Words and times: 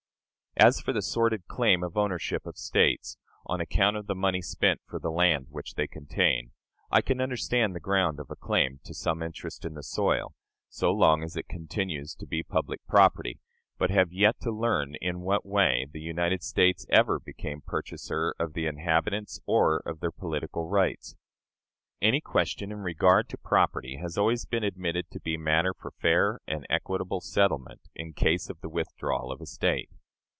As 0.57 0.81
for 0.81 0.91
the 0.91 1.01
sordid 1.01 1.47
claim 1.47 1.81
of 1.81 1.97
ownership 1.97 2.45
of 2.45 2.57
States, 2.57 3.17
on 3.45 3.61
account 3.61 3.95
of 3.95 4.07
the 4.07 4.13
money 4.13 4.41
spent 4.41 4.81
for 4.85 4.99
the 4.99 5.09
land 5.09 5.47
which 5.49 5.75
they 5.75 5.87
contain 5.87 6.51
I 6.91 6.99
can 7.01 7.21
understand 7.21 7.73
the 7.73 7.79
ground 7.79 8.19
of 8.19 8.29
a 8.29 8.35
claim 8.35 8.81
to 8.83 8.93
some 8.93 9.23
interest 9.23 9.63
in 9.63 9.75
the 9.75 9.81
soil, 9.81 10.35
so 10.67 10.91
long 10.91 11.23
as 11.23 11.37
it 11.37 11.47
continues 11.47 12.13
to 12.15 12.27
be 12.27 12.43
public 12.43 12.85
property, 12.85 13.39
but 13.77 13.91
have 13.91 14.11
yet 14.11 14.41
to 14.41 14.51
learn 14.51 14.95
in 14.99 15.21
what 15.21 15.45
way 15.45 15.87
the 15.89 16.01
United 16.01 16.43
States 16.43 16.85
ever 16.89 17.17
became 17.17 17.61
purchaser 17.61 18.35
of 18.37 18.51
the 18.53 18.67
inhabitants 18.67 19.39
or 19.47 19.81
of 19.85 20.01
their 20.01 20.11
political 20.11 20.67
rights. 20.67 21.15
Any 22.01 22.19
question 22.19 22.73
in 22.73 22.79
regard 22.81 23.29
to 23.29 23.37
property 23.37 23.95
has 23.97 24.17
always 24.17 24.43
been 24.45 24.65
admitted 24.65 25.09
to 25.11 25.21
be 25.21 25.37
matter 25.37 25.73
for 25.73 25.91
fair 25.91 26.41
and 26.45 26.67
equitable 26.69 27.21
settlement, 27.21 27.87
in 27.95 28.11
case 28.11 28.49
of 28.49 28.59
the 28.59 28.69
withdrawal 28.69 29.31
of 29.31 29.39
a 29.39 29.45
State. 29.45 29.89